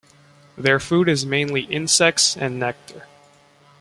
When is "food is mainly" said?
0.79-1.61